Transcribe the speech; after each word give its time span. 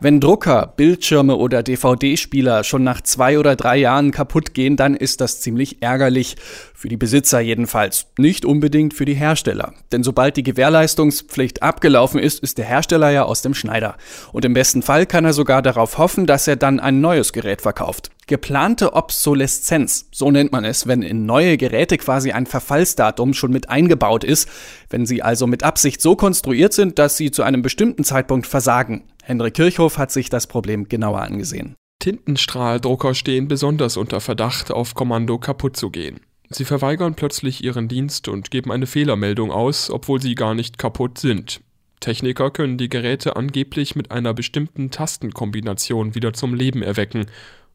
Wenn 0.00 0.20
Drucker, 0.20 0.74
Bildschirme 0.76 1.34
oder 1.34 1.64
DVD-Spieler 1.64 2.62
schon 2.62 2.84
nach 2.84 3.00
zwei 3.00 3.36
oder 3.36 3.56
drei 3.56 3.78
Jahren 3.78 4.12
kaputt 4.12 4.54
gehen, 4.54 4.76
dann 4.76 4.94
ist 4.94 5.20
das 5.20 5.40
ziemlich 5.40 5.82
ärgerlich. 5.82 6.36
Für 6.72 6.88
die 6.88 6.96
Besitzer 6.96 7.40
jedenfalls. 7.40 8.06
Nicht 8.16 8.44
unbedingt 8.44 8.94
für 8.94 9.04
die 9.04 9.14
Hersteller. 9.14 9.74
Denn 9.90 10.04
sobald 10.04 10.36
die 10.36 10.44
Gewährleistungspflicht 10.44 11.64
abgelaufen 11.64 12.20
ist, 12.20 12.38
ist 12.38 12.58
der 12.58 12.66
Hersteller 12.66 13.10
ja 13.10 13.24
aus 13.24 13.42
dem 13.42 13.54
Schneider. 13.54 13.96
Und 14.32 14.44
im 14.44 14.54
besten 14.54 14.82
Fall 14.82 15.04
kann 15.04 15.24
er 15.24 15.32
sogar 15.32 15.62
darauf 15.62 15.98
hoffen, 15.98 16.26
dass 16.26 16.46
er 16.46 16.54
dann 16.54 16.78
ein 16.78 17.00
neues 17.00 17.32
Gerät 17.32 17.62
verkauft. 17.62 18.12
Geplante 18.28 18.92
Obsoleszenz, 18.92 20.06
so 20.12 20.30
nennt 20.30 20.52
man 20.52 20.64
es, 20.64 20.86
wenn 20.86 21.02
in 21.02 21.24
neue 21.24 21.56
Geräte 21.56 21.96
quasi 21.96 22.30
ein 22.30 22.44
Verfallsdatum 22.46 23.32
schon 23.32 23.50
mit 23.50 23.70
eingebaut 23.70 24.22
ist, 24.22 24.48
wenn 24.90 25.06
sie 25.06 25.22
also 25.22 25.46
mit 25.46 25.64
Absicht 25.64 26.02
so 26.02 26.14
konstruiert 26.14 26.74
sind, 26.74 26.98
dass 26.98 27.16
sie 27.16 27.30
zu 27.30 27.42
einem 27.42 27.62
bestimmten 27.62 28.04
Zeitpunkt 28.04 28.46
versagen. 28.46 29.04
Henrik 29.28 29.52
Kirchhoff 29.52 29.98
hat 29.98 30.10
sich 30.10 30.30
das 30.30 30.46
Problem 30.46 30.88
genauer 30.88 31.20
angesehen. 31.20 31.74
Tintenstrahldrucker 31.98 33.14
stehen 33.14 33.46
besonders 33.46 33.98
unter 33.98 34.22
Verdacht, 34.22 34.70
auf 34.70 34.94
Kommando 34.94 35.36
kaputt 35.38 35.76
zu 35.76 35.90
gehen. 35.90 36.20
Sie 36.48 36.64
verweigern 36.64 37.14
plötzlich 37.14 37.62
ihren 37.62 37.88
Dienst 37.88 38.28
und 38.28 38.50
geben 38.50 38.72
eine 38.72 38.86
Fehlermeldung 38.86 39.50
aus, 39.50 39.90
obwohl 39.90 40.22
sie 40.22 40.34
gar 40.34 40.54
nicht 40.54 40.78
kaputt 40.78 41.18
sind. 41.18 41.60
Techniker 42.00 42.50
können 42.50 42.78
die 42.78 42.88
Geräte 42.88 43.36
angeblich 43.36 43.94
mit 43.94 44.12
einer 44.12 44.32
bestimmten 44.32 44.90
Tastenkombination 44.90 46.14
wieder 46.14 46.32
zum 46.32 46.54
Leben 46.54 46.80
erwecken, 46.80 47.26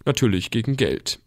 natürlich 0.05 0.49
gegen 0.49 0.75
Geld. 0.75 1.19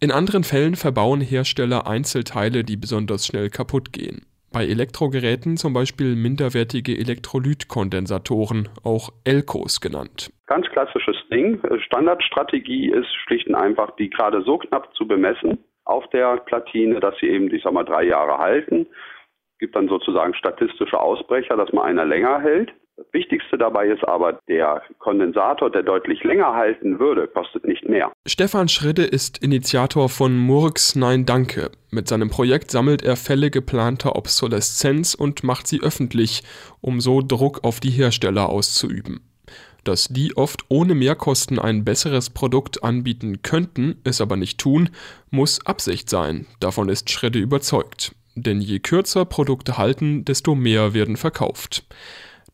In 0.00 0.10
anderen 0.10 0.42
Fällen 0.42 0.74
verbauen 0.74 1.20
Hersteller 1.20 1.86
Einzelteile, 1.86 2.64
die 2.64 2.78
besonders 2.78 3.26
schnell 3.26 3.50
kaputt 3.50 3.92
gehen. 3.92 4.24
Bei 4.50 4.64
Elektrogeräten 4.64 5.58
zum 5.58 5.74
Beispiel 5.74 6.16
minderwertige 6.16 6.96
Elektrolytkondensatoren, 6.96 8.68
auch 8.82 9.10
Elkos 9.24 9.80
genannt. 9.80 10.32
Ganz 10.46 10.66
klassisches 10.68 11.16
Ding. 11.30 11.60
Standardstrategie 11.84 12.90
ist 12.90 13.12
schlicht 13.24 13.46
und 13.46 13.54
einfach, 13.54 13.94
die 13.96 14.08
gerade 14.08 14.42
so 14.42 14.56
knapp 14.56 14.94
zu 14.94 15.06
bemessen 15.06 15.58
auf 15.84 16.08
der 16.10 16.38
Platine, 16.38 17.00
dass 17.00 17.14
sie 17.20 17.28
eben, 17.28 17.52
ich 17.52 17.62
sag 17.62 17.72
mal, 17.72 17.84
drei 17.84 18.04
Jahre 18.04 18.38
halten. 18.38 18.86
Es 19.52 19.58
gibt 19.58 19.76
dann 19.76 19.88
sozusagen 19.88 20.34
statistische 20.34 20.98
Ausbrecher, 20.98 21.56
dass 21.56 21.72
mal 21.72 21.84
einer 21.84 22.06
länger 22.06 22.40
hält. 22.40 22.72
Das 22.98 23.06
Wichtigste 23.12 23.56
dabei 23.56 23.86
ist 23.86 24.02
aber, 24.02 24.40
der 24.48 24.82
Kondensator, 24.98 25.70
der 25.70 25.84
deutlich 25.84 26.24
länger 26.24 26.52
halten 26.54 26.98
würde, 26.98 27.28
kostet 27.28 27.64
nicht 27.64 27.88
mehr. 27.88 28.10
Stefan 28.26 28.66
Schridde 28.66 29.04
ist 29.04 29.40
Initiator 29.40 30.08
von 30.08 30.36
Murks 30.36 30.96
Nein 30.96 31.24
Danke. 31.24 31.70
Mit 31.92 32.08
seinem 32.08 32.28
Projekt 32.28 32.72
sammelt 32.72 33.02
er 33.02 33.14
Fälle 33.14 33.52
geplanter 33.52 34.16
Obsoleszenz 34.16 35.14
und 35.14 35.44
macht 35.44 35.68
sie 35.68 35.80
öffentlich, 35.80 36.42
um 36.80 37.00
so 37.00 37.22
Druck 37.22 37.62
auf 37.62 37.78
die 37.78 37.90
Hersteller 37.90 38.48
auszuüben. 38.48 39.20
Dass 39.84 40.08
die 40.08 40.36
oft 40.36 40.64
ohne 40.68 40.96
Mehrkosten 40.96 41.60
ein 41.60 41.84
besseres 41.84 42.30
Produkt 42.30 42.82
anbieten 42.82 43.42
könnten, 43.42 44.00
es 44.02 44.20
aber 44.20 44.36
nicht 44.36 44.58
tun, 44.58 44.90
muss 45.30 45.64
Absicht 45.64 46.10
sein. 46.10 46.46
Davon 46.58 46.88
ist 46.88 47.10
Schredde 47.10 47.38
überzeugt. 47.38 48.16
Denn 48.34 48.60
je 48.60 48.80
kürzer 48.80 49.24
Produkte 49.24 49.78
halten, 49.78 50.24
desto 50.24 50.56
mehr 50.56 50.94
werden 50.94 51.16
verkauft. 51.16 51.84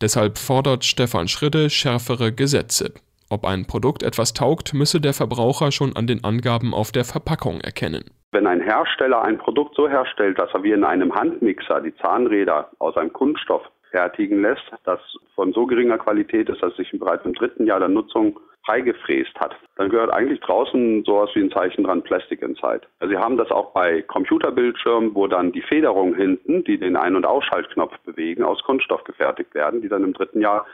Deshalb 0.01 0.37
fordert 0.37 0.83
Stefan 0.83 1.27
Schridde 1.27 1.69
schärfere 1.69 2.33
Gesetze. 2.33 2.93
Ob 3.29 3.45
ein 3.45 3.65
Produkt 3.65 4.03
etwas 4.03 4.33
taugt, 4.33 4.73
müsse 4.73 5.01
der 5.01 5.13
Verbraucher 5.13 5.71
schon 5.71 5.95
an 5.95 6.05
den 6.05 6.23
Angaben 6.23 6.73
auf 6.73 6.91
der 6.91 7.05
Verpackung 7.05 7.61
erkennen. 7.61 8.03
Wenn 8.31 8.45
ein 8.45 8.61
Hersteller 8.61 9.23
ein 9.23 9.37
Produkt 9.37 9.75
so 9.75 9.87
herstellt, 9.87 10.37
dass 10.37 10.53
er 10.53 10.63
wie 10.63 10.73
in 10.73 10.83
einem 10.83 11.15
Handmixer 11.15 11.81
die 11.81 11.95
Zahnräder 11.95 12.69
aus 12.79 12.97
einem 12.97 13.13
Kunststoff 13.13 13.63
fertigen 13.91 14.41
lässt, 14.41 14.63
das 14.83 14.99
von 15.35 15.53
so 15.53 15.65
geringer 15.65 15.97
Qualität 15.97 16.49
ist, 16.49 16.61
dass 16.61 16.75
sich 16.75 16.91
bereits 16.91 17.25
im 17.25 17.33
dritten 17.33 17.65
Jahr 17.65 17.79
der 17.79 17.87
Nutzung 17.87 18.39
freigefräst 18.65 19.35
hat, 19.39 19.55
dann 19.75 19.89
gehört 19.89 20.11
eigentlich 20.11 20.39
draußen 20.41 21.03
sowas 21.05 21.29
wie 21.33 21.41
ein 21.41 21.51
Zeichen 21.51 21.83
dran 21.83 22.03
Plastic 22.03 22.41
Inside. 22.41 22.81
Also 22.99 23.13
Sie 23.13 23.19
haben 23.19 23.37
das 23.37 23.51
auch 23.51 23.73
bei 23.73 24.01
Computerbildschirmen, 24.01 25.13
wo 25.13 25.27
dann 25.27 25.51
die 25.51 25.61
Federungen 25.61 26.15
hinten, 26.15 26.63
die 26.63 26.77
den 26.77 26.95
Ein- 26.95 27.15
und 27.15 27.25
Ausschaltknopf 27.25 27.97
bewegen, 27.99 28.43
aus 28.43 28.63
Kunststoff 28.63 29.03
gefertigt 29.03 29.53
werden, 29.53 29.81
die 29.81 29.89
dann 29.89 30.03
im 30.03 30.13
dritten 30.13 30.41
Jahr 30.41 30.65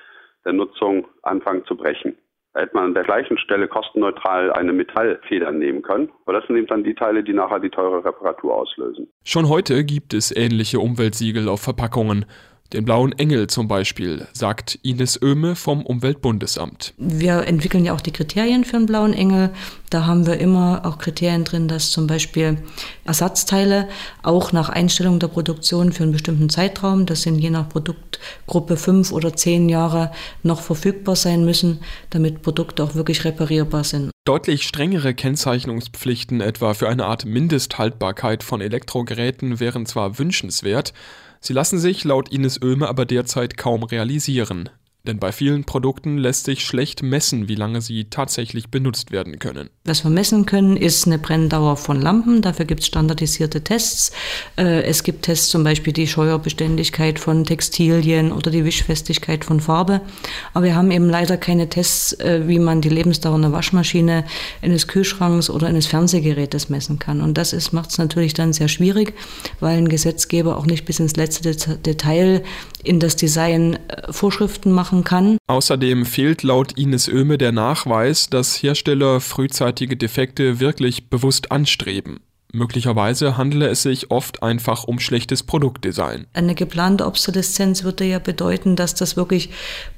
der 0.45 0.53
Nutzung 0.53 1.07
anfangen 1.21 1.65
zu 1.65 1.75
brechen. 1.75 2.17
Da 2.53 2.61
hätte 2.61 2.75
man 2.75 2.85
an 2.85 2.93
der 2.93 3.03
gleichen 3.03 3.37
Stelle 3.37 3.67
kostenneutral 3.69 4.51
eine 4.51 4.73
Metallfeder 4.73 5.51
nehmen 5.51 5.81
können. 5.81 6.09
Aber 6.25 6.33
das 6.33 6.45
sind 6.47 6.57
eben 6.57 6.67
dann 6.67 6.83
die 6.83 6.95
Teile, 6.95 7.23
die 7.23 7.33
nachher 7.33 7.59
die 7.59 7.69
teure 7.69 8.03
Reparatur 8.03 8.55
auslösen. 8.55 9.07
Schon 9.23 9.47
heute 9.47 9.85
gibt 9.85 10.13
es 10.13 10.35
ähnliche 10.35 10.79
Umweltsiegel 10.79 11.47
auf 11.47 11.61
Verpackungen. 11.61 12.25
Den 12.73 12.85
blauen 12.85 13.11
Engel 13.11 13.47
zum 13.47 13.67
Beispiel, 13.67 14.27
sagt 14.31 14.79
Ines 14.81 15.21
Oehme 15.21 15.57
vom 15.57 15.85
Umweltbundesamt. 15.85 16.93
Wir 16.97 17.45
entwickeln 17.45 17.83
ja 17.83 17.93
auch 17.93 17.99
die 17.99 18.13
Kriterien 18.13 18.63
für 18.63 18.77
einen 18.77 18.85
blauen 18.85 19.13
Engel. 19.13 19.49
Da 19.89 20.05
haben 20.05 20.25
wir 20.25 20.39
immer 20.39 20.85
auch 20.85 20.97
Kriterien 20.97 21.43
drin, 21.43 21.67
dass 21.67 21.91
zum 21.91 22.07
Beispiel 22.07 22.63
Ersatzteile 23.03 23.89
auch 24.23 24.53
nach 24.53 24.69
Einstellung 24.69 25.19
der 25.19 25.27
Produktion 25.27 25.91
für 25.91 26.03
einen 26.03 26.13
bestimmten 26.13 26.49
Zeitraum, 26.49 27.05
das 27.05 27.23
sind 27.23 27.39
je 27.39 27.49
nach 27.49 27.67
Produktgruppe 27.67 28.77
fünf 28.77 29.11
oder 29.11 29.35
zehn 29.35 29.67
Jahre, 29.67 30.11
noch 30.43 30.61
verfügbar 30.61 31.17
sein 31.17 31.43
müssen, 31.43 31.81
damit 32.09 32.41
Produkte 32.41 32.85
auch 32.85 32.95
wirklich 32.95 33.25
reparierbar 33.25 33.83
sind. 33.83 34.11
Deutlich 34.23 34.63
strengere 34.63 35.13
Kennzeichnungspflichten 35.13 36.39
etwa 36.39 36.73
für 36.73 36.87
eine 36.87 37.05
Art 37.05 37.25
Mindesthaltbarkeit 37.25 38.43
von 38.43 38.61
Elektrogeräten 38.61 39.59
wären 39.59 39.85
zwar 39.85 40.19
wünschenswert, 40.19 40.93
Sie 41.41 41.53
lassen 41.53 41.79
sich 41.79 42.03
laut 42.03 42.31
Ines 42.31 42.61
Oehme 42.61 42.87
aber 42.87 43.05
derzeit 43.05 43.57
kaum 43.57 43.83
realisieren. 43.83 44.69
Denn 45.07 45.17
bei 45.17 45.31
vielen 45.31 45.63
Produkten 45.63 46.19
lässt 46.19 46.45
sich 46.45 46.63
schlecht 46.63 47.01
messen, 47.01 47.47
wie 47.47 47.55
lange 47.55 47.81
sie 47.81 48.05
tatsächlich 48.05 48.69
benutzt 48.69 49.11
werden 49.11 49.39
können. 49.39 49.71
Was 49.83 50.03
wir 50.03 50.11
messen 50.11 50.45
können, 50.45 50.77
ist 50.77 51.07
eine 51.07 51.17
Brenndauer 51.17 51.75
von 51.75 51.99
Lampen. 51.99 52.43
Dafür 52.43 52.65
gibt 52.65 52.81
es 52.81 52.87
standardisierte 52.87 53.63
Tests. 53.63 54.11
Äh, 54.57 54.83
es 54.83 55.01
gibt 55.01 55.23
Tests 55.23 55.49
zum 55.49 55.63
Beispiel 55.63 55.91
die 55.91 56.05
Scheuerbeständigkeit 56.05 57.17
von 57.17 57.45
Textilien 57.45 58.31
oder 58.31 58.51
die 58.51 58.63
Wischfestigkeit 58.63 59.43
von 59.43 59.59
Farbe. 59.59 60.01
Aber 60.53 60.65
wir 60.65 60.75
haben 60.75 60.91
eben 60.91 61.09
leider 61.09 61.35
keine 61.35 61.67
Tests, 61.67 62.13
äh, 62.19 62.43
wie 62.45 62.59
man 62.59 62.81
die 62.81 62.89
Lebensdauer 62.89 63.35
einer 63.35 63.51
Waschmaschine, 63.51 64.25
eines 64.61 64.87
Kühlschranks 64.87 65.49
oder 65.49 65.65
eines 65.65 65.87
Fernsehgerätes 65.87 66.69
messen 66.69 66.99
kann. 66.99 67.21
Und 67.21 67.39
das 67.39 67.71
macht 67.71 67.89
es 67.89 67.97
natürlich 67.97 68.35
dann 68.35 68.53
sehr 68.53 68.67
schwierig, 68.67 69.15
weil 69.59 69.79
ein 69.79 69.89
Gesetzgeber 69.89 70.57
auch 70.57 70.67
nicht 70.67 70.85
bis 70.85 70.99
ins 70.99 71.15
letzte 71.15 71.55
Detail 71.77 72.43
in 72.83 72.99
das 72.99 73.15
Design 73.15 73.79
äh, 73.87 74.13
Vorschriften 74.13 74.71
macht 74.71 74.90
machen 74.91 75.03
kann. 75.03 75.37
Außerdem 75.47 76.05
fehlt 76.05 76.43
laut 76.43 76.77
Ines 76.77 77.09
Oehme 77.09 77.37
der 77.37 77.51
Nachweis, 77.51 78.29
dass 78.29 78.61
Hersteller 78.61 79.21
frühzeitige 79.21 79.97
Defekte 79.97 80.59
wirklich 80.59 81.09
bewusst 81.09 81.51
anstreben. 81.51 82.19
Möglicherweise 82.53 83.37
handele 83.37 83.69
es 83.69 83.83
sich 83.83 84.11
oft 84.11 84.43
einfach 84.43 84.83
um 84.83 84.99
schlechtes 84.99 85.43
Produktdesign. 85.43 86.27
Eine 86.33 86.53
geplante 86.53 87.05
Obsoleszenz 87.05 87.85
würde 87.85 88.03
ja 88.03 88.19
bedeuten, 88.19 88.75
dass 88.75 88.93
das 88.93 89.15
wirklich 89.15 89.51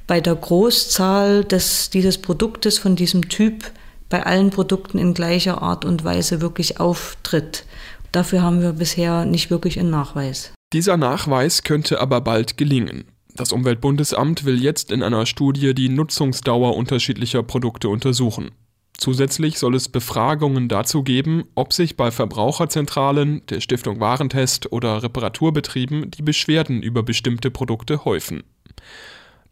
bei 0.06 0.20
der 0.20 0.36
Großzahl 0.36 1.44
des, 1.44 1.90
dieses 1.90 2.18
Produktes 2.18 2.78
von 2.78 2.94
diesem 2.94 3.28
Typ 3.28 3.72
bei 4.08 4.24
allen 4.24 4.50
Produkten 4.50 4.98
in 4.98 5.14
gleicher 5.14 5.62
Art 5.62 5.84
und 5.84 6.04
Weise 6.04 6.40
wirklich 6.40 6.78
auftritt. 6.78 7.64
Dafür 8.12 8.42
haben 8.42 8.62
wir 8.62 8.74
bisher 8.74 9.24
nicht 9.24 9.50
wirklich 9.50 9.80
einen 9.80 9.90
Nachweis. 9.90 10.52
Dieser 10.72 10.96
Nachweis 10.96 11.64
könnte 11.64 12.00
aber 12.00 12.20
bald 12.20 12.56
gelingen. 12.56 13.04
Das 13.36 13.50
Umweltbundesamt 13.50 14.44
will 14.44 14.62
jetzt 14.62 14.92
in 14.92 15.02
einer 15.02 15.26
Studie 15.26 15.74
die 15.74 15.88
Nutzungsdauer 15.88 16.76
unterschiedlicher 16.76 17.42
Produkte 17.42 17.88
untersuchen. 17.88 18.52
Zusätzlich 18.96 19.58
soll 19.58 19.74
es 19.74 19.88
Befragungen 19.88 20.68
dazu 20.68 21.02
geben, 21.02 21.42
ob 21.56 21.72
sich 21.72 21.96
bei 21.96 22.12
Verbraucherzentralen, 22.12 23.44
der 23.46 23.60
Stiftung 23.60 23.98
Warentest 23.98 24.70
oder 24.70 25.02
Reparaturbetrieben 25.02 26.12
die 26.12 26.22
Beschwerden 26.22 26.80
über 26.80 27.02
bestimmte 27.02 27.50
Produkte 27.50 28.04
häufen. 28.04 28.44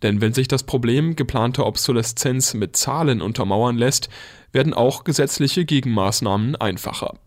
Denn 0.03 0.21
wenn 0.21 0.33
sich 0.33 0.47
das 0.47 0.63
Problem 0.63 1.17
geplanter 1.17 1.67
Obsoleszenz 1.67 2.55
mit 2.55 2.77
Zahlen 2.77 3.21
untermauern 3.21 3.77
lässt, 3.77 4.09
werden 4.53 4.75
auch 4.75 5.03
gesetzliche 5.03 5.65
Gegenmaßnahmen 5.65 6.55
einfacher. 6.55 7.19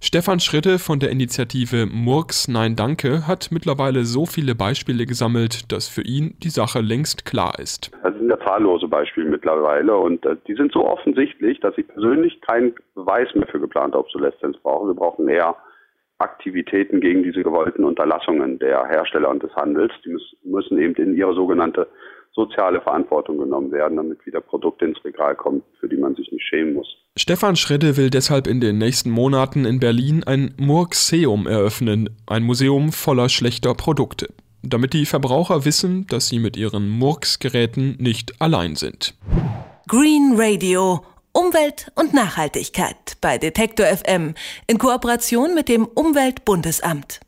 Stefan 0.00 0.40
Schritte 0.40 0.78
von 0.78 1.00
der 1.00 1.10
Initiative 1.10 1.86
Murks 1.86 2.48
Nein 2.48 2.76
Danke 2.76 3.26
hat 3.26 3.48
mittlerweile 3.50 4.04
so 4.04 4.26
viele 4.26 4.54
Beispiele 4.54 5.06
gesammelt, 5.06 5.72
dass 5.72 5.88
für 5.88 6.02
ihn 6.02 6.36
die 6.42 6.50
Sache 6.50 6.80
längst 6.80 7.24
klar 7.24 7.58
ist. 7.58 7.90
Das 8.02 8.14
sind 8.14 8.28
ja 8.28 8.38
zahllose 8.40 8.88
Beispiele 8.88 9.28
mittlerweile 9.28 9.96
und 9.96 10.24
äh, 10.26 10.36
die 10.46 10.54
sind 10.54 10.72
so 10.72 10.86
offensichtlich, 10.86 11.60
dass 11.60 11.76
ich 11.78 11.88
persönlich 11.88 12.40
keinen 12.42 12.74
Beweis 12.94 13.34
mehr 13.34 13.46
für 13.46 13.58
geplante 13.58 13.98
Obsoleszenz 13.98 14.58
brauche. 14.58 14.88
Wir 14.88 14.94
brauchen 14.94 15.28
eher 15.28 15.56
Aktivitäten 16.18 17.00
gegen 17.00 17.22
diese 17.22 17.42
gewollten 17.42 17.84
Unterlassungen 17.84 18.58
der 18.58 18.86
Hersteller 18.86 19.30
und 19.30 19.42
des 19.42 19.54
Handels. 19.54 19.92
Die 20.04 20.16
müssen 20.44 20.78
eben 20.78 20.94
in 20.94 21.14
ihre 21.14 21.34
sogenannte 21.34 21.88
soziale 22.36 22.80
Verantwortung 22.82 23.38
genommen 23.38 23.72
werden, 23.72 23.96
damit 23.96 24.24
wieder 24.26 24.40
Produkte 24.40 24.84
ins 24.84 25.02
Regal 25.04 25.34
kommen, 25.34 25.62
für 25.80 25.88
die 25.88 25.96
man 25.96 26.14
sich 26.14 26.30
nicht 26.30 26.44
schämen 26.46 26.74
muss. 26.74 26.86
Stefan 27.16 27.56
Schredde 27.56 27.96
will 27.96 28.10
deshalb 28.10 28.46
in 28.46 28.60
den 28.60 28.78
nächsten 28.78 29.10
Monaten 29.10 29.64
in 29.64 29.80
Berlin 29.80 30.22
ein 30.24 30.54
Murkseum 30.58 31.46
eröffnen, 31.46 32.10
ein 32.26 32.44
Museum 32.44 32.92
voller 32.92 33.30
schlechter 33.30 33.74
Produkte, 33.74 34.28
damit 34.62 34.92
die 34.92 35.06
Verbraucher 35.06 35.64
wissen, 35.64 36.06
dass 36.08 36.28
sie 36.28 36.38
mit 36.38 36.56
ihren 36.56 36.88
Murksgeräten 36.90 37.96
nicht 37.98 38.40
allein 38.40 38.76
sind. 38.76 39.14
Green 39.88 40.34
Radio 40.36 41.00
Umwelt 41.32 41.92
und 41.94 42.14
Nachhaltigkeit 42.14 43.18
bei 43.20 43.36
Detektor 43.36 43.86
FM 43.86 44.34
in 44.66 44.78
Kooperation 44.78 45.54
mit 45.54 45.68
dem 45.68 45.84
Umweltbundesamt. 45.84 47.20